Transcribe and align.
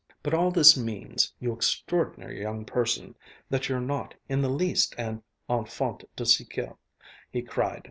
"But 0.23 0.33
all 0.33 0.49
this 0.49 0.75
means, 0.75 1.31
you 1.39 1.53
extraordinary 1.53 2.41
young 2.41 2.65
person, 2.65 3.13
that 3.51 3.69
you're 3.69 3.79
not 3.79 4.15
in 4.27 4.41
the 4.41 4.49
least 4.49 4.95
an 4.97 5.21
enfant 5.47 6.05
du 6.15 6.23
siècle!" 6.23 6.77
he 7.29 7.43
cried. 7.43 7.79